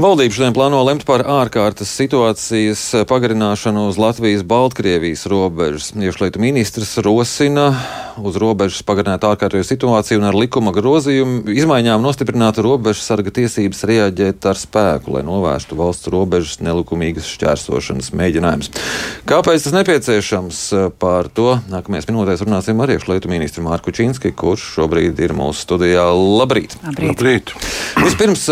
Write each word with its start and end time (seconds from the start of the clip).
Valdība 0.00 0.32
šodien 0.32 0.54
plāno 0.56 0.78
lemt 0.80 1.02
par 1.04 1.20
ārkārtas 1.28 1.90
situācijas 1.92 3.04
pagarināšanu 3.10 3.82
uz 3.90 3.98
Latvijas-Baltkrievijas 4.00 5.26
robežas. 5.28 5.90
Iekšlietu 5.92 6.40
ministrs 6.40 6.94
rosina 7.04 7.66
uz 8.26 8.38
robežas 8.40 8.84
pagarināt 8.86 9.24
ārkārtējo 9.26 9.66
situāciju 9.66 10.20
un 10.20 10.28
ar 10.30 10.38
likuma 10.38 10.72
grozījumu 10.76 11.54
izmaiņām 11.54 12.02
nostiprināt 12.04 12.60
robežas 12.64 13.06
sarga 13.10 13.32
tiesības 13.40 13.84
reaģēt 13.90 14.48
ar 14.50 14.60
spēku, 14.60 15.16
lai 15.16 15.24
novērstu 15.26 15.78
valsts 15.78 16.10
robežas 16.12 16.60
nelikumīgas 16.64 17.28
šķērsošanas 17.34 18.12
mēģinājumus. 18.16 18.72
Kāpēc 19.30 19.66
tas 19.66 19.76
nepieciešams? 19.76 20.62
Par 21.00 21.30
to 21.34 21.58
nākamajās 21.70 22.08
minūtēs 22.10 22.44
runāsim 22.46 22.80
ar 22.82 22.94
iekšlietu 22.96 23.30
ministru 23.30 23.64
Mārku 23.66 23.94
Čīnski, 23.94 24.34
kurš 24.36 24.66
šobrīd 24.76 25.20
ir 25.22 25.36
mūsu 25.36 25.66
studijā. 25.66 26.08
Labrīt! 26.14 26.76
Labrīt. 26.84 27.14
Labrīt. 27.14 27.54
Vispirms, 28.00 28.46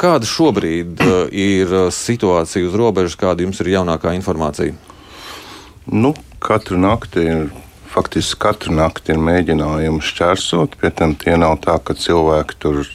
kāda 0.00 0.28
šobrīd 0.28 0.52
šobrīd 0.52 1.00
ir 1.32 1.72
situācija 1.92 2.66
uz 2.68 2.74
robežas, 2.74 3.16
kāda 3.16 3.42
jums 3.44 3.60
ir 3.60 3.72
jaunākā 3.72 4.14
informācija? 4.16 4.74
Nu, 5.86 6.14
katru 6.40 6.78
nakti 6.78 7.26
ir. 7.26 7.50
Faktiski 7.92 8.40
katru 8.40 8.72
nakti 8.72 9.12
ir 9.12 9.20
mēģinājumi 9.20 10.00
šķērsot. 10.08 10.78
Pie 10.80 10.90
tam 10.96 11.12
tie 11.18 11.34
nav 11.36 11.58
tā, 11.64 11.76
ka 11.76 11.92
cilvēki 11.92 12.56
tur 12.62 12.86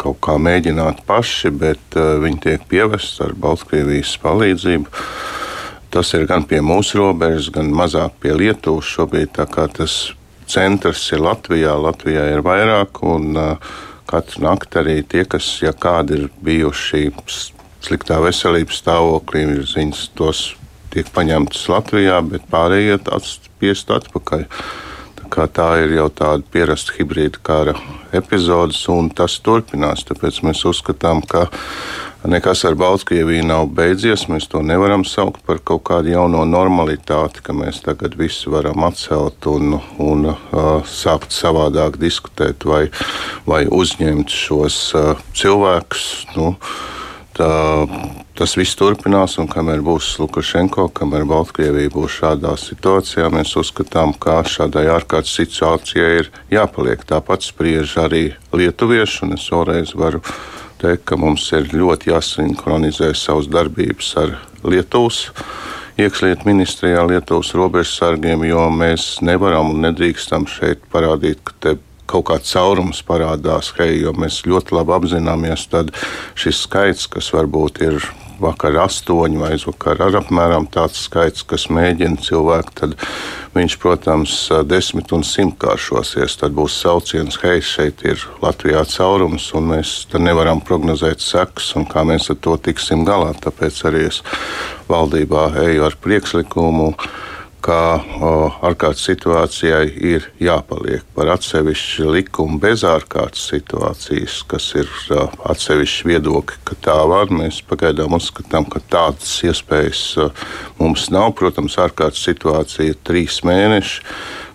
kaut 0.00 0.16
kā 0.24 0.38
mēģinātu 0.40 1.04
paši, 1.08 1.50
bet 1.60 1.98
uh, 1.98 2.14
viņi 2.22 2.40
tiek 2.46 2.64
pievesti 2.70 3.26
ar 3.26 3.34
Baltkrievijas 3.36 4.14
palīdzību. 4.22 4.88
Tas 5.92 6.14
ir 6.16 6.24
gan 6.30 6.46
pie 6.48 6.62
mūsu 6.64 7.02
robežas, 7.02 7.50
gan 7.52 7.68
mazāk 7.74 8.16
pie 8.22 8.32
Lietuvas 8.32 8.88
šobrīd. 8.88 9.36
Tas 9.76 9.98
centrs 10.48 11.04
ir 11.12 11.20
Latvijā, 11.26 11.76
Latvijā 11.76 12.30
ir 12.32 12.44
vairāk. 12.46 13.02
Un, 13.04 13.36
uh, 13.36 13.76
katru 14.10 14.42
nakti 14.48 14.80
arī 14.80 14.96
tie, 15.06 15.24
kas, 15.28 15.46
ja 15.62 15.72
kādi 15.76 16.16
ir 16.16 16.30
bijuši 16.42 17.10
sliktā 17.84 18.18
veselības 18.24 18.80
stāvoklī, 18.82 19.44
ir 19.58 19.68
ziņas, 19.68 20.02
tos 20.18 20.42
tiek 20.94 21.10
paņemtas 21.14 21.66
Latvijā, 21.70 22.20
bet 22.26 22.46
pārējie 22.50 22.98
atspiest 23.16 23.92
atpakaļ. 23.94 24.46
Tā, 25.30 25.44
tā 25.46 25.66
ir 25.84 25.92
jau 25.94 26.08
tāda 26.10 26.42
pierasta 26.50 26.96
hibrīda 26.96 27.38
kara 27.46 27.76
epizode, 28.16 28.74
un 28.90 29.12
tas 29.14 29.36
turpinās. 29.46 30.02
Tāpēc 30.08 30.40
mēs 30.42 30.64
uzskatām, 30.66 31.22
ka 31.22 31.44
nekas 32.26 32.64
ar 32.66 32.74
Baltkrieviju 32.74 33.44
nav 33.46 33.68
beidzies. 33.76 34.26
Mēs 34.32 34.48
to 34.50 34.62
nevaram 34.66 35.04
saukt 35.06 35.44
par 35.46 35.60
kaut 35.64 35.84
kādu 35.88 36.10
jauno 36.12 36.42
normalitāti, 36.48 37.44
ka 37.46 37.54
mēs 37.56 37.78
tagad 37.84 38.16
visu 38.18 38.50
varam 38.56 38.82
atcelt 38.88 39.46
un, 39.50 39.78
un 40.02 40.32
uh, 40.32 40.40
sākt 40.82 41.30
savādāk 41.36 42.00
diskutēt 42.02 42.66
vai, 42.66 42.88
vai 43.46 43.64
uzņemt 43.70 44.34
šos 44.34 44.80
uh, 44.98 45.14
cilvēkus. 45.38 46.08
Nu, 46.34 46.56
tā, 47.38 47.52
tas 48.40 48.54
viss 48.56 48.72
turpinās, 48.72 49.34
un 49.36 49.48
kamēr 49.52 49.82
būs 49.84 50.14
Lukašenko, 50.16 50.86
kamēr 50.96 51.26
Baltkrievija 51.28 51.90
būs 51.92 52.14
šādā 52.22 52.54
situācijā, 52.56 53.26
mēs 53.34 53.50
uzskatām, 53.60 54.14
ka 54.16 54.38
šādai 54.48 54.86
ārkārtas 54.94 55.34
situācijai 55.36 56.14
ir 56.22 56.30
jāpaliek. 56.48 57.02
Tāpat 57.04 57.44
spriež 57.44 57.98
arī 58.00 58.30
lietuvieši, 58.56 59.26
un 59.26 59.36
es 59.36 59.44
vēlreiz 59.52 59.92
varu 59.92 60.22
teikt, 60.80 61.04
ka 61.10 61.18
mums 61.20 61.44
ir 61.52 61.68
ļoti 61.74 62.14
jāsinhronizē 62.14 63.10
savas 63.12 63.50
darbības 63.52 64.14
ar 64.22 64.32
Lietuvas 64.64 65.26
iekšlietu 66.00 66.48
ministrijā, 66.48 67.04
Lietuvas 67.10 67.52
robežsargiem, 67.60 68.46
jo 68.48 68.64
mēs 68.72 69.18
nevaram 69.20 69.74
un 69.74 69.84
nedrīkstam 69.84 70.48
šeit 70.48 70.88
parādīt, 70.88 71.44
ka 71.44 71.58
te 71.60 71.76
kaut 72.08 72.30
kāds 72.32 72.56
caurums 72.56 73.04
parādās, 73.04 73.74
hei, 73.76 74.00
jo 74.00 74.16
mēs 74.16 74.40
ļoti 74.48 74.80
labi 74.80 74.96
apzināmies, 74.96 75.68
tad 75.76 75.92
šis 76.40 76.64
skaits, 76.64 77.04
kas 77.12 77.30
varbūt 77.36 77.84
ir 77.84 78.00
vakar 78.40 78.78
astoņi 78.86 79.40
vai 79.40 79.52
aizvakar 79.54 80.00
ar 80.06 80.18
apmēram 80.22 80.66
tāds 80.72 81.04
skaits, 81.06 81.44
kas 81.46 81.68
mēģina 81.72 82.20
cilvēku, 82.24 82.74
tad 82.80 82.96
viņš, 83.54 83.76
protams, 83.82 84.34
desmit 84.68 85.12
un 85.16 85.24
simtkāršosies. 85.26 86.38
Tad 86.40 86.54
būs 86.56 86.78
sauciens, 86.82 87.38
hei, 87.44 87.60
šeit 87.64 88.04
ir 88.06 88.22
Latvijā 88.42 88.84
caurums, 88.90 89.50
un 89.58 89.72
mēs 89.74 89.94
nevaram 90.18 90.62
prognozēt 90.64 91.22
sekas, 91.24 91.72
un 91.78 91.88
kā 91.90 92.04
mēs 92.06 92.30
ar 92.32 92.40
to 92.42 92.56
tiksim 92.68 93.04
galā. 93.08 93.32
Tāpēc 93.44 93.82
arī 93.90 94.06
es 94.10 94.22
valdībā 94.90 95.50
eju 95.66 95.86
ar 95.88 95.98
priekšlikumu 96.00 96.94
ka 97.64 97.78
ārkārtas 98.66 99.04
situācijai 99.08 99.84
ir 100.12 100.26
jāpaliek 100.42 101.04
par 101.16 101.30
atsevišķu 101.34 102.08
likumu 102.14 102.58
bez 102.62 102.84
ārkārtas 102.88 103.46
situācijas, 103.52 104.40
kas 104.50 104.70
ir 104.80 104.90
atsevišķi 105.52 106.10
viedokļi, 106.10 106.60
ka 106.68 106.78
tā 106.88 106.96
var. 107.10 107.32
Mēs 107.34 107.60
pagaidām 107.68 108.16
uzskatām, 108.16 108.66
ka 108.70 108.82
tādas 108.92 109.36
iespējas 109.46 110.04
mums 110.80 111.08
nav. 111.14 111.32
Protams, 111.38 111.78
ārkārtas 111.80 112.24
situācija 112.28 112.94
ir 112.94 113.00
trīs 113.06 113.42
mēneši. 113.46 114.04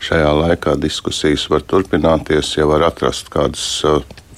Šajā 0.05 0.33
laikā 0.41 0.75
diskusijas 0.77 1.47
var 1.49 1.63
turpināties, 1.65 2.57
ja 2.59 2.67
var 2.69 2.83
atrast 2.89 3.31
kādas 3.33 3.65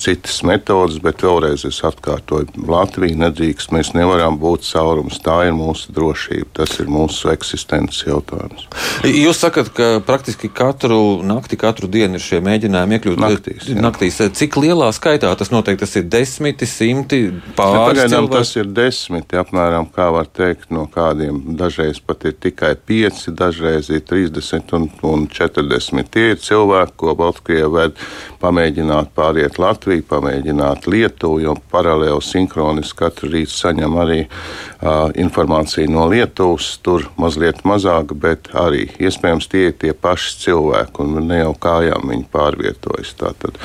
citas 0.01 0.39
metodas, 0.47 0.99
bet 1.03 1.23
vēlreiz 1.25 1.65
es 1.67 1.79
atkārtoju, 1.85 2.49
Latvija 2.67 3.17
nedrīkst, 3.25 3.71
mēs 3.75 3.93
nevaram 3.97 4.37
būt 4.41 4.65
caurums. 4.67 5.19
Tā 5.23 5.39
ir 5.49 5.55
mūsu 5.57 5.93
drošība, 5.95 6.49
tas 6.61 6.77
ir 6.81 6.89
mūsu 6.91 7.31
eksistences 7.33 8.05
jautājums. 8.07 8.67
Jūs 9.07 9.41
sakat, 9.43 9.71
ka 9.75 9.89
praktiski 10.05 10.49
katru 10.53 11.19
nakti, 11.25 11.59
katru 11.59 11.89
dienu 11.91 12.19
ir 12.19 12.23
šie 12.23 12.41
mēģinājumi 12.45 12.97
iekļūt 12.97 13.21
naktīs. 13.23 13.69
Jā. 13.71 13.81
naktīs. 13.83 14.19
Cik 14.37 14.59
lielā 14.61 14.89
skaitā 14.95 15.33
tas 15.37 15.51
notiek? 15.53 15.79
Tas 15.81 15.95
ir 15.99 16.07
desmiti, 16.11 16.69
simti 16.69 17.21
pāris. 17.57 18.03
Pagaidām 18.03 18.29
tas 18.31 18.53
ir 18.57 18.69
desmiti, 18.71 19.39
apmēram, 19.39 19.89
kā 19.93 20.09
var 20.13 20.29
teikt, 20.29 20.69
no 20.73 20.87
kādiem 20.91 21.41
dažreiz 21.59 21.99
pat 22.03 22.25
ir 22.29 22.37
tikai 22.37 22.73
pieci, 22.77 23.33
dažreiz 23.35 23.91
ir 23.93 24.03
30 24.07 24.75
un, 24.77 24.89
un 25.07 25.27
40. 25.31 26.07
Tie 26.13 26.31
ir 26.33 26.41
cilvēki, 26.41 26.97
ko 27.01 27.15
Baltkrievija 27.17 27.71
ved 27.73 27.97
pamēģināt 28.41 29.13
pāriet 29.17 29.57
Latviju. 29.61 29.86
Latviju, 29.87 30.03
pamēģināt 30.09 30.87
Lietuvu, 30.91 31.37
jo 31.45 31.53
paralēli 31.71 32.19
sinhroniski 32.19 32.97
katru 32.99 33.29
rītu 33.31 33.53
saņem 33.55 33.93
arī 34.01 34.17
uh, 34.25 35.13
informāciju 35.15 35.87
no 35.93 36.09
Lietuvas. 36.11 36.73
Tur 36.83 37.05
mazliet 37.15 37.63
mazāk, 37.63 38.11
bet 38.11 38.49
arī 38.51 38.89
iespējams 38.99 39.47
tie 39.47 39.69
ir 39.69 39.77
tie 39.79 39.93
paši 39.95 40.33
cilvēki, 40.43 41.05
un 41.05 41.29
ne 41.29 41.39
jau 41.39 41.53
kājām 41.55 42.11
viņi 42.11 42.27
pārvietojas. 42.35 43.15
Tātad. 43.15 43.55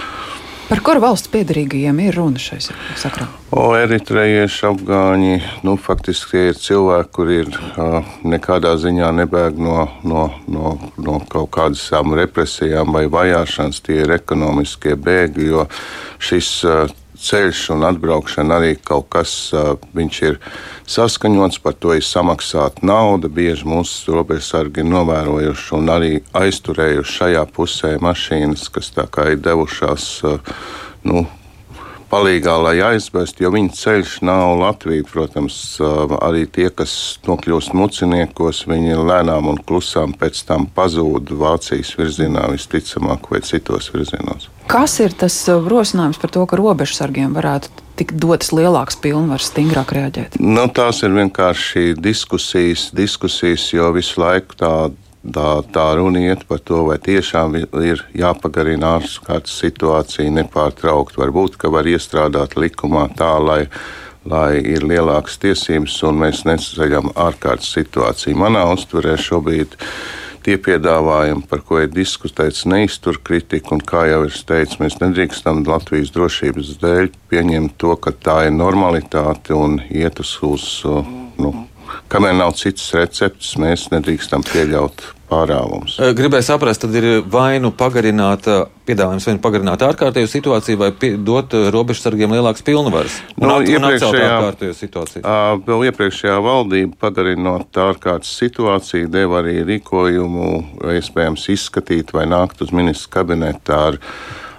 Par 0.72 0.80
kuru 0.80 1.02
valsts 1.04 1.28
piedarīgajiem 1.28 1.98
ir 2.00 2.14
runa 2.16 2.40
šai 2.40 2.56
sakrā? 2.96 3.26
O, 3.52 3.74
eritrejieši, 3.76 4.62
afgāņi, 4.70 5.34
nu, 5.68 5.74
faktiski 5.76 6.46
ir 6.48 6.56
cilvēki, 6.56 7.10
kuri 7.12 7.36
ir 7.42 7.50
uh, 7.52 8.14
nekādā 8.24 8.72
ziņā 8.80 9.10
nebēg 9.18 9.60
no, 9.60 9.82
no, 10.08 10.22
no, 10.48 10.72
no 10.96 11.18
kaut 11.28 11.50
kādām 11.52 12.16
represijām 12.16 12.96
vai 12.96 13.04
vajāšanas. 13.12 13.82
Tie 13.84 13.98
ir 14.06 14.16
ekonomiskie 14.16 14.96
bēgļi, 14.96 15.50
jo 15.52 15.66
šis 16.24 16.50
uh, 16.64 16.96
ceļš 17.22 17.62
un 17.74 17.86
atbraukšana 17.88 18.58
arī 18.58 18.72
kaut 18.82 19.08
kas, 19.12 19.34
viņš 19.96 20.22
ir 20.28 20.38
saskaņots, 20.90 21.60
par 21.64 21.76
to 21.78 21.94
ir 21.96 22.06
samaksāta 22.06 22.84
nauda. 22.86 23.30
Bieži 23.32 23.68
mūsu 23.68 24.16
robežsargi 24.16 24.82
ir 24.82 24.90
novērojuši 24.90 25.76
un 25.78 25.92
arī 25.94 26.14
aizturējuši 26.38 27.18
šajā 27.18 27.44
pusē 27.54 27.94
mašīnas, 28.02 28.66
kas 28.74 28.92
tā 28.96 29.06
kā 29.10 29.30
ir 29.32 29.42
devušās. 29.44 30.08
Nu, 31.06 31.26
palīgā, 32.12 32.54
lai 32.60 32.76
aizvestu, 32.84 33.46
jo 33.46 33.52
viņa 33.54 33.76
ceļš 33.78 34.14
nav 34.28 34.54
Latvija. 34.60 35.06
Protams, 35.08 35.56
arī 36.20 36.44
tie, 36.52 36.68
kas 36.74 36.94
nokļūst 37.26 37.74
muciniekos, 37.76 38.64
viņi 38.70 38.98
lēnām 39.00 39.48
un 39.52 39.60
klusām 39.66 40.14
pēc 40.18 40.44
tam 40.48 40.68
pazūd 40.76 41.32
Vācijas 41.40 41.94
virzienā 41.98 42.48
visticamāk 42.52 43.30
vai 43.32 43.42
citos 43.46 43.90
virzienos. 43.94 44.50
Kas 44.70 44.98
ir 45.04 45.16
tas 45.18 45.36
rosinājums 45.48 46.20
par 46.22 46.32
to, 46.32 46.44
ka 46.48 46.58
robežsargiem 46.60 47.34
varētu 47.36 47.72
tikt 47.98 48.16
dotas 48.20 48.52
lielākas 48.56 48.96
pilnvaras, 49.02 49.50
stingrāk 49.50 49.92
reaģēt? 49.96 50.38
Nu, 50.40 50.68
tās 50.72 51.02
ir 51.04 51.12
vienkārši 51.16 51.92
diskusijas, 52.00 52.90
diskusijas, 52.96 53.66
jo 53.74 53.90
visu 53.96 54.22
laiku 54.22 54.56
tāda 54.62 55.11
Tā, 55.22 55.62
tā 55.70 55.84
runa 55.94 56.18
iet 56.18 56.40
par 56.48 56.58
to, 56.66 56.80
vai 56.88 56.96
tiešām 56.98 57.54
ir 57.62 58.00
jāpagarina 58.18 58.96
ārkārtas 58.98 59.54
situācija 59.62 60.32
nepārtraukti. 60.34 61.20
Varbūt, 61.22 61.60
ka 61.62 61.70
var 61.70 61.86
iestrādāt 61.86 62.56
likumā 62.58 63.04
tā, 63.14 63.36
lai, 63.38 63.60
lai 64.26 64.58
ir 64.58 64.82
lielākas 64.82 65.38
tiesības 65.44 66.00
un 66.10 66.18
mēs 66.24 66.42
neceļam 66.48 67.12
ārkārtas 67.14 67.70
situāciju. 67.70 68.34
Manā 68.42 68.66
uztverē 68.74 69.14
šobrīd 69.14 69.78
tie 70.42 70.58
piedāvājumi, 70.58 71.46
par 71.46 71.62
ko 71.62 71.78
ir 71.84 71.94
diskutēts, 71.94 72.66
neiztur 72.66 73.22
kritiku. 73.22 73.78
Kā 73.86 74.08
jau 74.10 74.24
es 74.26 74.42
teicu, 74.42 74.80
mēs 74.82 74.98
nedrīkstam 74.98 75.62
Latvijas 75.70 76.10
drošības 76.16 76.78
dēļ 76.82 77.12
pieņemt 77.30 77.78
to, 77.78 77.94
ka 77.94 78.10
tā 78.10 78.40
ir 78.48 78.56
normalitāte 78.58 79.54
un 79.54 79.78
iet 79.86 80.18
uz, 80.18 80.34
uz 80.42 80.66
nu, 81.38 81.54
Kamēr 82.12 82.34
nav 82.36 82.54
citas 82.60 82.90
receptes, 82.94 83.54
mēs 83.60 83.88
nedrīkstam 83.92 84.42
pieļaut 84.44 85.04
pārāvums. 85.32 85.94
Gribēju 86.12 86.44
saprast, 86.44 86.82
tad 86.84 86.94
ir 86.98 87.22
vai 87.32 87.56
nu 87.62 87.70
pagarināta 87.72 88.66
piedāvājums, 88.84 89.24
vai 89.30 89.34
nu 89.38 89.40
pagarināta 89.40 89.86
ārkārtējo 89.88 90.28
situāciju, 90.28 90.76
vai 90.82 90.90
pie, 90.92 91.14
dot 91.16 91.54
robežsargiem 91.72 92.34
lielākas 92.36 92.60
pilnvaras. 92.66 93.14
Nu, 93.38 93.48
Un 93.48 93.54
at- 93.62 93.68
iepriekšējā- 93.72 94.28
ārkārtējo 94.28 94.76
situāciju. 94.76 95.22
Ā, 95.24 95.38
Vēl 95.64 95.86
iepriekšējā 95.88 96.36
valdība, 96.44 96.98
pagarinot 97.00 97.72
ārkārtas 97.72 98.34
situāciju, 98.42 99.08
deva 99.08 99.40
arī 99.40 99.62
rīkojumu, 99.64 100.50
iespējams, 101.00 101.48
izskatīt 101.56 102.12
vai 102.12 102.26
nākt 102.26 102.60
uz 102.60 102.70
ministru 102.70 103.08
kabinetu 103.16 103.72
ar, 103.72 103.98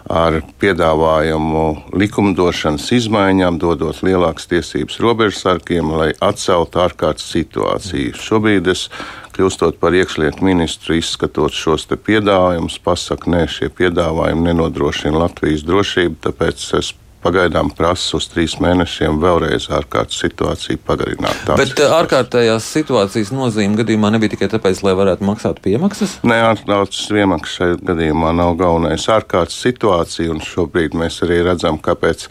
ar 0.09 0.41
piedāvājumu 0.59 1.94
likumdošanas 1.95 2.89
izmaiņām, 2.97 3.59
dodot 3.61 4.01
lielākas 4.03 4.50
tiesības 4.51 5.00
robežsargiem, 5.03 5.91
lai 5.95 6.09
atceltu 6.23 6.81
ārkārtas 6.83 7.29
situāciju. 7.33 8.15
Šobrīd 8.19 8.67
es, 8.73 8.89
kļūstot 9.33 9.79
par 9.81 9.95
iekšlietu 9.97 10.44
ministru, 10.45 10.97
izskatot 11.00 11.55
šos 11.55 11.88
piedāvājumus, 11.94 12.79
pasaku, 12.83 13.31
nē, 13.33 13.45
šie 13.47 13.71
piedāvājumi 13.73 14.50
nenodrošina 14.50 15.25
Latvijas 15.25 15.65
drošību, 15.67 16.19
tāpēc 16.27 16.67
es 16.79 16.94
pagaidām 17.23 17.71
prasu 17.75 18.19
uz 18.19 18.27
trīs 18.31 18.57
mēnešiem 18.63 19.19
vēlreiz 19.23 19.69
ārkārtas 19.73 20.19
situāciju 20.23 20.81
pagarināt. 20.87 21.43
Tāds 21.47 21.61
Bet 21.61 21.83
uh, 21.83 21.95
ārkārtējās 21.99 22.67
situācijas 22.77 23.33
nozīme 23.35 23.79
gadījumā 23.81 24.13
nebija 24.13 24.35
tikai 24.35 24.51
tāpēc, 24.53 24.83
lai 24.85 24.95
varētu 24.99 25.27
maksāt 25.27 25.61
piemaksas. 25.65 26.19
Nē, 26.27 26.41
ārkārtas 26.51 27.05
iemaksas 27.23 27.59
šajā 27.59 27.79
gadījumā 27.93 28.33
nav 28.37 28.57
galvenais. 28.59 29.07
Ārkārtas 29.13 29.61
situācija, 29.63 30.33
un 30.33 30.43
šobrīd 30.43 30.97
mēs 30.99 31.21
arī 31.25 31.41
redzam, 31.47 31.79
kāpēc, 31.81 32.27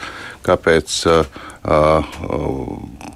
kāpēc 0.47 1.01
uh, 1.11 1.43
uh, 1.65 3.11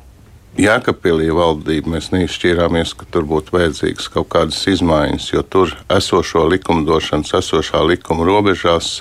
Jēkabpilī 0.56 1.28
valdība 1.36 1.92
mēs 1.92 2.08
neizšķīrāmies, 2.14 2.94
ka 2.96 3.04
tur 3.12 3.26
būtu 3.28 3.52
vajadzīgas 3.52 4.06
kaut 4.14 4.30
kādas 4.32 4.62
izmaiņas, 4.72 5.26
jo 5.34 5.42
tur 5.44 5.74
esošo 5.92 6.46
likumdošanas, 6.48 7.34
esošā 7.42 7.82
likuma 7.84 8.24
robežās 8.24 8.94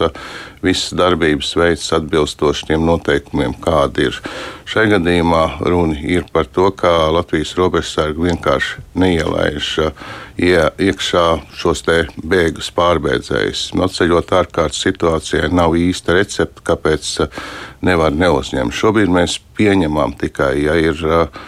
visas 0.65 0.93
darbības 0.97 1.53
veids 1.59 1.85
atbilstoši 1.95 2.69
tiem 2.71 2.85
noteikumiem, 2.87 3.55
kādi 3.61 4.09
ir. 4.09 4.19
Šajā 4.65 4.95
gadījumā 4.95 5.43
runa 5.61 5.97
ir 6.01 6.25
par 6.33 6.49
to, 6.49 6.71
ka 6.73 6.91
Latvijas 7.13 7.53
robežsargi 7.57 8.25
vienkārši 8.27 8.83
neielaiž 8.97 9.71
uh, 9.85 10.05
ie, 10.41 10.57
iekšā 10.89 11.25
šos 11.55 11.85
te 11.85 11.99
bēgus 12.17 12.71
pārbēdzējus. 12.75 13.67
Atceļot 13.85 14.33
ārkārtas 14.39 14.81
situācijai 14.87 15.51
nav 15.53 15.77
īsta 15.79 16.17
recepte, 16.17 16.65
kāpēc 16.65 17.11
uh, 17.25 17.43
nevar 17.85 18.15
neuzņemt. 18.15 18.73
Šobrīd 18.73 19.13
mēs 19.13 19.37
pieņemam 19.57 20.17
tikai, 20.19 20.55
ja 20.65 20.79
ir 20.81 21.05
uh, 21.05 21.45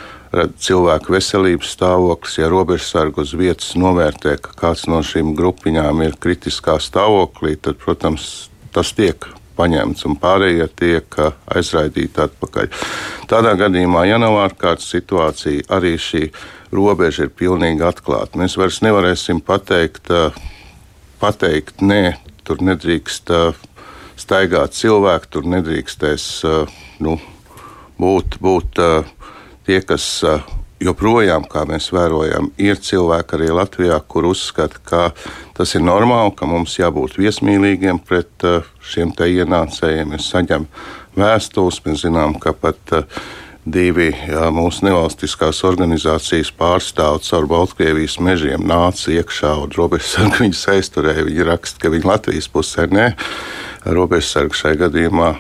cilvēku 0.60 1.16
veselības 1.16 1.72
stāvoklis, 1.76 2.38
ja 2.40 2.50
robežsargu 2.52 3.24
uz 3.24 3.34
vietas 3.38 3.74
novērtē, 3.80 4.38
ka 4.42 4.54
kāds 4.60 4.86
no 4.92 5.02
šīm 5.06 5.34
grupiņām 5.38 6.04
ir 6.06 6.18
kritiskā 6.20 6.78
stāvoklī, 6.84 7.56
tad, 7.56 7.80
protams, 7.82 8.50
tas 8.78 8.94
tiek 8.94 9.26
paņemts 9.58 10.06
un 10.06 10.18
pārējie 10.22 10.68
tiek 10.78 11.18
uh, 11.22 11.34
aizraidīti 11.58 12.22
atpakaļ. 12.28 12.70
Tādā 13.30 13.56
gadījumā, 13.60 14.06
ja 14.06 14.20
nav 14.22 14.38
ārkārtas 14.44 14.92
situācija, 14.94 15.66
arī 15.74 15.96
šī 16.02 16.28
robeža 16.76 17.26
ir 17.26 17.34
pilnīgi 17.38 17.86
atklāta. 17.88 18.38
Mēs 18.38 18.58
vairs 18.60 18.84
nevarēsim 18.86 19.42
pateikt, 19.46 20.12
uh, 20.14 20.36
pateikt 21.22 21.82
nē, 21.82 22.18
tur 22.46 22.62
nedrīkst 22.62 23.34
uh, 23.34 23.58
staigāt 24.18 24.78
cilvēki, 24.78 25.32
tur 25.34 25.50
nedrīkstēs 25.50 26.28
nu, 27.06 27.18
būt, 28.02 28.40
būt 28.42 28.80
tie, 29.68 29.78
kas 29.86 30.08
joprojām, 30.84 31.48
kā 31.50 31.64
mēs 31.70 31.90
vērojam, 31.94 32.52
ir 32.62 32.80
cilvēki 32.82 33.38
arī 33.38 33.50
Latvijā, 33.56 33.98
kur 34.08 34.28
uzskata, 34.30 34.82
ka 34.84 35.02
tas 35.58 35.74
ir 35.76 35.84
normāli, 35.86 36.36
ka 36.38 36.50
mums 36.50 36.78
jābūt 36.80 37.18
viesmīlīgiem 37.22 38.00
pret 38.06 38.46
uh, 38.48 38.68
šiem 38.86 39.14
te 39.18 39.30
ienācējiem. 39.32 40.14
Mēs 40.14 40.30
saņem 40.34 40.68
vēstules, 41.18 41.82
mēs 41.86 42.06
zinām, 42.06 42.38
ka 42.42 42.54
pat 42.54 42.96
uh, 42.96 43.22
divi 43.68 44.12
mūsu 44.56 44.86
nevalstiskās 44.88 45.60
organizācijas 45.68 46.54
pārstāvji 46.56 47.28
caur 47.28 47.48
Baltkrievijas 47.52 48.18
mežiem 48.24 48.64
nāca 48.68 49.12
iekšā 49.12 49.54
un 49.64 49.74
robežsargi 49.76 50.40
viņus 50.46 50.64
aizturēja. 50.76 51.26
Viņi 51.28 51.48
raksta, 51.50 51.82
ka 51.84 51.92
viņi 51.94 52.08
Latvijas 52.08 52.52
pusē 52.54 52.88
nē, 52.92 53.10
robežsargi 53.98 54.62
šai 54.62 54.78
gadījumā 54.84 55.34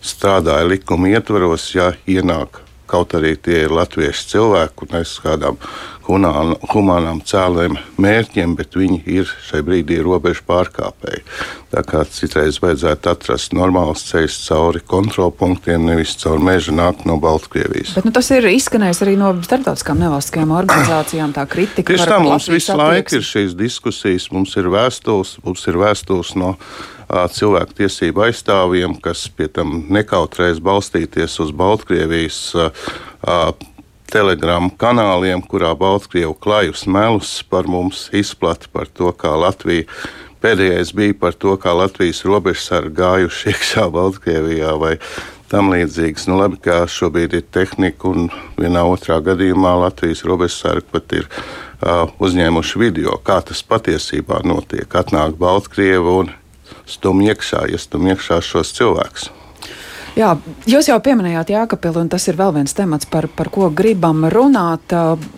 strādāja 0.00 0.66
likuma 0.66 1.12
ietvaros, 1.12 1.68
ja 1.76 1.92
ienāk 2.08 2.62
kaut 2.90 3.14
arī 3.18 3.36
tie 3.38 3.64
ir 3.66 3.74
latviešu 3.74 4.28
cilvēki 4.34 4.86
un 4.86 4.98
aiz 5.00 5.14
kādām 5.22 5.58
hunān, 6.10 6.54
humānām 6.72 7.22
cēlēm 7.26 7.78
mērķiem, 8.00 8.56
bet 8.58 8.76
viņi 8.78 9.00
ir 9.10 9.30
šai 9.46 9.62
brīdī 9.66 10.00
robežu 10.04 10.42
pārkāpēji. 10.48 11.22
Tā 11.70 11.84
kā 11.86 12.02
citreiz 12.10 12.58
vajadzētu 12.62 13.12
atrast 13.12 13.54
normāls 13.54 14.02
ceļš 14.08 14.38
cauri 14.48 14.82
kontrolpunktiem, 14.90 15.86
nevis 15.86 16.16
caur 16.20 16.42
mežu 16.42 16.74
nākt 16.74 17.06
no 17.08 17.16
Baltkrievijas. 17.22 17.94
Bet 17.98 18.08
nu, 18.08 18.14
tas 18.14 18.30
ir 18.34 18.48
izskanējis 18.50 19.04
arī 19.06 19.16
no 19.20 19.32
starptautiskām 19.46 20.02
nevalstiskajām 20.02 20.54
organizācijām. 20.58 21.34
Tā 21.36 21.46
kritika 21.50 21.94
Tieši 21.94 22.08
tā 22.10 22.22
mums 22.24 22.50
visu 22.50 22.78
laiku 22.78 23.20
ir 23.20 23.26
šīs 23.26 23.54
diskusijas, 23.58 24.30
mums 24.34 24.56
ir 24.58 24.70
vēstules, 24.72 25.36
mums 25.46 25.66
ir 25.70 25.78
vēstules 25.80 26.34
no 26.40 26.56
cilvēku 27.10 27.74
tiesību 27.80 28.26
aizstāvjiem, 28.28 28.94
kas 29.02 29.24
pie 29.34 29.48
tam 29.50 29.84
nekautrēs 29.90 30.60
balstīties 30.62 31.38
uz 31.42 31.50
Baltkrievijas 31.56 32.38
ā, 32.54 32.68
ā, 33.26 33.38
telegramu 34.10 34.72
kanāliem, 34.80 35.42
kurā 35.46 35.72
Baltkrievu 35.78 36.34
klajus 36.42 36.86
melus 36.90 37.38
par 37.50 37.68
mums 37.70 38.08
izplata 38.16 38.70
par 38.72 38.90
to, 38.90 39.12
kā 39.16 39.32
Latvija. 39.38 39.86
Pēdējais 40.40 40.94
bija 40.96 41.16
par 41.20 41.36
to, 41.36 41.56
kā 41.60 41.74
Latvijas 41.76 42.22
robežsargi 42.24 42.94
gājuši 42.96 43.48
iekšā 43.52 43.86
Baltkrievijā 43.92 44.74
vai 44.80 44.94
tam 45.50 45.72
līdzīgs. 45.74 46.28
Nu, 46.30 46.38
labi, 46.40 46.60
ka 46.64 46.84
šobrīd 46.90 47.34
ir 47.36 47.48
tehnika, 47.52 48.08
un 48.08 48.30
vienā 48.60 48.84
otrā 48.88 49.18
gadījumā 49.24 49.74
Latvijas 49.84 50.22
robežsargi 50.28 50.86
pat 50.92 51.16
ir 51.18 51.26
uh, 51.26 52.06
uzņēmuši 52.22 52.80
video, 52.80 53.18
kā 53.26 53.40
tas 53.46 53.64
patiesībā 53.66 54.44
notiek. 54.46 54.86
Atnāk 54.86 55.36
Baltkrievi 55.40 56.16
un 56.22 56.32
stumj 56.88 57.34
iekšā, 57.34 57.66
iestumj 57.74 58.14
iekšā 58.14 58.40
šos 58.46 58.74
cilvēkus. 58.78 59.30
Jā, 60.18 60.32
jūs 60.66 60.88
jau 60.90 60.96
pieminējāt 61.02 61.52
Jēkabili, 61.54 62.02
un 62.02 62.08
tas 62.10 62.24
ir 62.28 62.38
vēl 62.38 62.54
viens 62.56 62.74
temats, 62.74 63.06
par, 63.10 63.28
par 63.30 63.50
ko 63.52 63.68
gribam 63.70 64.24
runāt. 64.32 64.90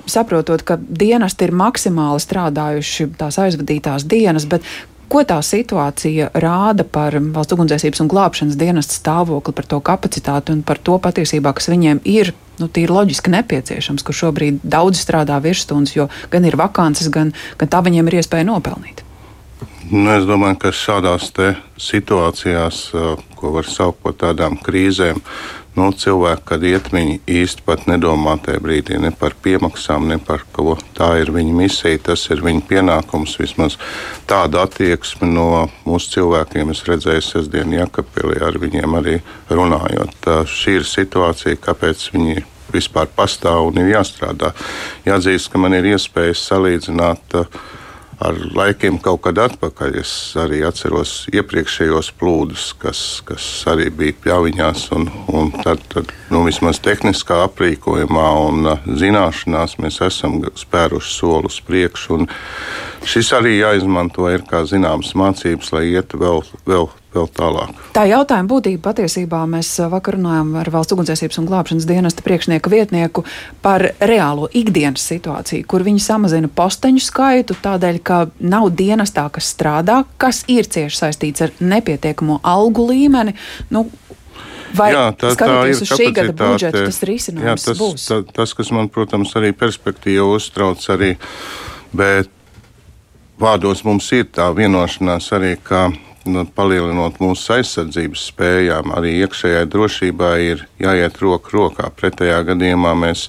Saprotot, 0.08 0.64
ka 0.64 0.78
dienesti 0.80 1.48
ir 1.48 1.52
maksimāli 1.56 2.22
strādājuši 2.24 3.10
tās 3.20 3.38
aizvadītās 3.42 4.06
dienas, 4.08 4.48
bet 4.48 4.64
ko 5.12 5.20
tā 5.28 5.36
situācija 5.44 6.30
rāda 6.40 6.86
par 6.88 7.18
valsts 7.20 7.52
ugunsdzēsības 7.52 8.00
un 8.00 8.08
glābšanas 8.08 8.56
dienestu 8.56 8.96
stāvokli, 8.96 9.52
par 9.58 9.68
to 9.68 9.80
kapacitāti 9.84 10.56
un 10.56 10.64
par 10.64 10.80
to 10.80 10.96
patiesībā, 11.04 11.52
kas 11.56 11.68
viņiem 11.72 12.00
ir. 12.08 12.32
Nu, 12.60 12.68
tīri 12.72 12.92
loģiski 12.92 13.32
nepieciešams, 13.32 14.04
ka 14.06 14.14
šobrīd 14.16 14.60
daudz 14.64 15.00
strādā 15.00 15.38
virsstundas, 15.42 15.96
jo 15.96 16.08
gan 16.32 16.44
ir 16.48 16.56
vakances, 16.60 17.12
gan, 17.12 17.32
gan 17.60 17.72
tā 17.72 17.80
viņiem 17.84 18.08
ir 18.08 18.20
iespēja 18.20 18.48
nopelnīt. 18.48 19.04
Nu, 19.90 20.12
es 20.14 20.28
domāju, 20.28 20.60
ka 20.62 20.70
šādās 20.70 21.32
situācijās, 21.80 22.84
uh, 22.94 23.16
ko 23.34 23.50
var 23.56 23.66
saukt 23.66 23.98
par 24.04 24.14
tādām 24.14 24.54
krīzēm, 24.62 25.18
nu, 25.74 25.88
cilvēki, 25.90 26.44
kad 26.46 26.62
iet, 26.62 26.90
viņi 26.94 27.16
īsti 27.26 27.64
pat 27.66 27.88
nedomā 27.90 28.36
tajā 28.44 28.60
brīdī 28.62 29.00
ne 29.02 29.10
par 29.10 29.34
piemaksām, 29.42 30.06
ne 30.06 30.20
par 30.22 30.44
ko. 30.54 30.76
Tā 30.94 31.08
ir 31.22 31.32
viņa 31.34 31.56
misija, 31.56 31.98
tas 32.10 32.28
ir 32.30 32.44
viņa 32.44 32.62
pienākums. 32.68 33.34
Vismaz 33.40 33.78
tādu 34.30 34.62
attieksmi 34.62 35.32
no 35.32 35.66
mūsu 35.88 36.14
cilvēkiem 36.14 36.70
es 36.76 36.84
redzēju 36.86 37.26
sestdien 37.26 37.74
Jakapilī 37.80 38.38
ar 38.44 38.60
viņiem 38.62 38.98
arī 39.00 39.18
runājot. 39.50 40.14
Tā, 40.22 40.40
šī 40.46 40.78
ir 40.78 40.88
situācija, 40.88 41.58
kāpēc 41.58 42.10
viņi 42.14 42.44
vispār 42.72 43.10
pastāv 43.16 43.72
un 43.72 43.82
ir 43.82 43.96
jāstrādā. 43.96 44.54
Jāatzīst, 45.08 45.50
ka 45.52 45.60
man 45.60 45.74
ir 45.74 45.90
iespēja 45.96 46.38
salīdzināt 46.38 47.40
uh, 47.40 47.62
ar 48.22 48.38
laikiem 48.54 48.98
kaut 49.02 49.22
kad 49.26 49.38
atpakaļ. 49.42 49.98
Es 50.02 50.12
arī 50.38 50.62
atceros 50.66 51.26
iepriekšējos 51.32 52.12
plūdus, 52.20 52.68
kas, 52.82 53.02
kas 53.26 53.46
arī 53.70 53.88
bija 53.94 54.16
pļaviņās. 54.24 54.86
Un, 54.96 55.08
un 55.32 55.52
tad, 55.62 55.82
tad 55.92 56.12
nu, 56.32 56.44
vismaz 56.46 56.80
tehniskā 56.84 57.42
aprīkojumā 57.48 58.28
un 58.46 58.72
zināšanās 59.02 59.78
mēs 59.82 60.00
esam 60.06 60.40
spēruši 60.58 61.14
soli 61.18 61.50
uz 61.50 61.60
priekšu. 61.66 62.22
Šis 63.08 63.32
arī 63.34 63.58
jāizmanto 63.58 64.28
ir 64.30 64.46
kā 64.48 64.62
zināmas 64.68 65.14
mācības, 65.18 65.72
lai 65.74 65.88
ietu 65.92 66.20
vēl, 66.22 66.44
vēl, 66.68 66.90
vēl 67.14 67.28
tālāk. 67.36 67.80
Tā 67.96 68.04
jautājuma 68.08 68.48
būtība 68.50 68.82
patiesībā 68.88 69.42
mēs 69.50 69.70
uh, 69.80 69.90
vakar 69.92 70.16
runājām 70.18 70.54
ar 70.60 70.70
valsts 70.72 70.96
ugunsdzēsības 70.96 71.40
un 71.42 71.48
glābšanas 71.50 71.88
dienesta 71.88 72.24
priekšnieku 72.26 72.72
vietnieku 72.72 73.24
par 73.64 73.84
reālo 74.00 74.48
ikdienas 74.52 75.04
situāciju, 75.10 75.66
kur 75.68 75.84
viņi 75.86 76.02
samazina 76.02 76.50
posteņu 76.52 77.04
skaitu 77.04 77.58
tādēļ, 77.62 78.00
ka 78.06 78.22
nav 78.40 78.70
dienestā, 78.78 79.28
kas 79.32 79.52
strādā, 79.54 80.02
kas 80.16 80.44
ir 80.52 80.68
cieši 80.68 81.04
saistīts 81.04 81.44
ar 81.44 81.54
nepietiekamo 81.60 82.40
algu 82.42 82.88
līmeni. 82.92 83.36
Nu, 83.72 83.86
Vai 84.72 84.88
Jā, 84.88 85.08
tā, 85.12 85.34
tā 85.36 85.46
ir 85.68 85.82
šī 85.84 86.06
gada 86.16 86.32
budžetu, 86.32 86.86
tas 86.88 87.02
risinājums 87.04 87.44
Jā, 87.66 87.72
tas, 87.74 87.76
būs? 87.76 88.06
ta, 88.08 88.16
tas, 88.38 88.54
kas 88.56 88.70
man, 88.72 88.88
protams, 88.88 89.34
arī 89.36 89.50
perspektīva 89.52 90.24
uztrauc, 90.32 90.80
arī, 90.94 91.10
bet 91.92 92.30
vārdos 93.42 93.84
mums 93.84 94.08
ir 94.16 94.30
tā 94.32 94.48
vienošanās 94.56 95.28
arī, 95.36 95.58
ka 95.60 95.90
palielinot 96.54 97.18
mūsu 97.22 97.56
aizsardzības 97.58 98.28
spējām, 98.30 98.92
arī 98.96 99.16
iekšējai 99.24 99.66
drošībai 99.72 100.36
ir 100.46 100.64
jāiet 100.82 101.18
roku 101.22 101.56
rokā. 101.56 101.90
Pretējā 101.98 102.42
gadījumā 102.52 102.94
mēs 102.98 103.28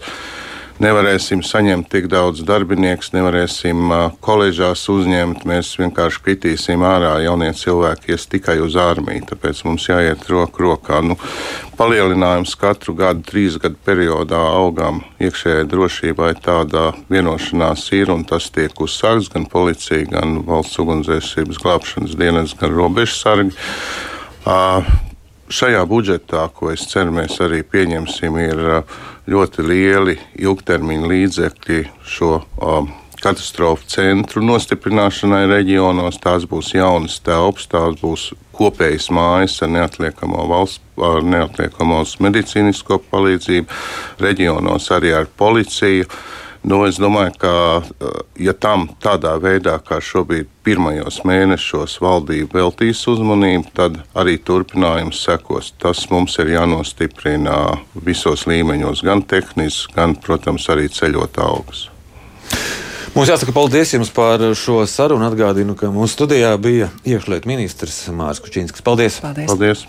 nevarēsim 0.81 1.43
saņemt 1.45 1.89
tik 1.91 2.07
daudz 2.11 2.41
darbinieku, 2.47 3.05
nevarēsim 3.13 3.91
koledžās 4.23 4.85
uzņemt. 4.89 5.43
Mēs 5.49 5.73
vienkārši 5.79 6.21
kritīsim 6.25 6.83
ārā 6.87 7.15
jaunie 7.25 7.51
cilvēki, 7.57 8.13
ies 8.15 8.25
tikai 8.31 8.57
uz 8.63 8.77
ārmiju. 8.79 9.27
Tāpēc 9.29 9.63
mums 9.67 9.87
jāiet 9.89 10.25
roku 10.31 10.65
rokā. 10.65 11.01
Nu, 11.05 11.17
palielinājums 11.77 12.55
katru 12.59 12.95
gadu, 12.97 13.25
trīs 13.27 13.59
gadu 13.61 13.77
periodā 13.85 14.41
augām 14.57 15.03
iekšējai 15.23 15.69
drošībai 15.69 16.33
tāda 16.43 16.91
vienošanās 17.13 17.87
ir, 17.97 18.13
un 18.13 18.25
tas 18.29 18.49
tiek 18.53 18.73
uzsākts 18.81 19.31
gan 19.33 19.47
policija, 19.49 20.09
gan 20.15 20.41
valsts 20.47 20.79
ugunsdzēsības 20.83 21.63
glābšanas 21.63 22.19
dienas, 22.19 22.57
gan 22.59 22.73
robežsargi. 22.73 23.53
Šajā 25.51 25.83
budžetā, 25.89 26.47
ko 26.55 26.71
es 26.71 26.85
ceru, 26.87 27.11
mēs 27.17 27.35
arī 27.43 27.61
pieņemsim, 27.67 28.37
ir 28.39 28.61
ļoti 29.29 29.65
lieli 29.67 30.17
ilgtermiņa 30.39 31.09
līdzekļi 31.11 31.79
šo 32.07 32.29
um, 32.39 32.91
katastrofu 33.23 33.87
centru 33.91 34.43
nostiprināšanai 34.43 35.45
reģionos. 35.51 36.19
Tās 36.23 36.47
būs 36.49 36.73
jaunas 36.75 37.19
telpas, 37.23 37.67
tās 37.71 37.99
būs 38.01 38.29
kopējas 38.55 39.09
mājas 39.13 39.57
ar 39.65 39.71
neatliekamo 39.73 40.47
valsts, 40.49 40.83
ar 41.01 41.23
neatliekamo 41.25 42.03
medicīnisko 42.23 42.99
palīdzību, 43.11 43.81
reģionos 44.23 44.89
arī 44.95 45.15
ar 45.17 45.29
policiju. 45.39 46.09
Nu, 46.63 46.77
es 46.87 46.95
domāju, 46.95 47.33
ka 47.41 47.53
eh, 47.83 48.19
ja 48.47 48.53
tam 48.55 48.85
tādā 49.03 49.33
veidā, 49.43 49.75
kā 49.83 49.97
šobrīd 49.99 50.47
pirmajos 50.63 51.19
mēnešos 51.27 51.97
valdība 51.99 52.61
veltīs 52.61 53.01
uzmanību, 53.11 53.73
tad 53.75 53.97
arī 54.15 54.37
turpinājums 54.39 55.19
sekos. 55.25 55.73
Tas 55.83 56.05
mums 56.11 56.37
ir 56.39 56.53
jānostiprina 56.55 57.57
visos 58.07 58.45
līmeņos, 58.47 59.03
gan 59.03 59.25
tehniski, 59.27 59.91
gan, 59.97 60.15
protams, 60.15 60.69
arī 60.71 60.87
ceļot 60.87 61.41
augus. 61.43 61.89
Mums 63.13 63.29
jāsaka 63.29 63.53
paldies 63.53 63.91
jums 63.93 64.09
par 64.15 64.41
šo 64.57 64.79
sarunu. 64.89 65.27
Atgādinu, 65.27 65.75
ka 65.77 65.91
mūsu 65.93 66.15
studijā 66.15 66.55
bija 66.63 66.87
iekšlietu 67.05 67.51
ministrs 67.51 68.05
Mārcis 68.09 68.41
Kučīnskis. 68.47 68.87
Paldies! 68.87 69.19
paldies. 69.21 69.51
paldies. 69.51 69.83